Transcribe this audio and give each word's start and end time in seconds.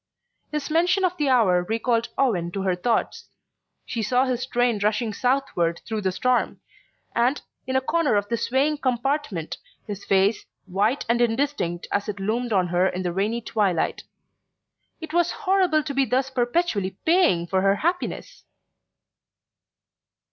His 0.51 0.71
mention 0.71 1.03
of 1.05 1.15
the 1.17 1.29
hour 1.29 1.61
recalled 1.63 2.09
Owen 2.17 2.49
to 2.53 2.63
her 2.63 2.75
thoughts. 2.75 3.29
She 3.85 4.01
saw 4.01 4.25
his 4.25 4.47
train 4.47 4.79
rushing 4.81 5.13
southward 5.13 5.81
through 5.85 6.01
the 6.01 6.11
storm, 6.11 6.59
and, 7.15 7.39
in 7.67 7.75
a 7.75 7.81
corner 7.81 8.15
of 8.15 8.27
the 8.27 8.35
swaying 8.35 8.79
compartment, 8.79 9.59
his 9.85 10.03
face, 10.03 10.47
white 10.65 11.05
and 11.07 11.21
indistinct 11.21 11.85
as 11.91 12.09
it 12.09 12.17
had 12.17 12.25
loomed 12.25 12.51
on 12.51 12.69
her 12.69 12.87
in 12.87 13.03
the 13.03 13.13
rainy 13.13 13.41
twilight. 13.41 14.01
It 14.99 15.13
was 15.13 15.29
horrible 15.45 15.83
to 15.83 15.93
be 15.93 16.05
thus 16.05 16.31
perpetually 16.31 16.97
paying 17.05 17.45
for 17.45 17.61
her 17.61 17.75
happiness! 17.75 18.43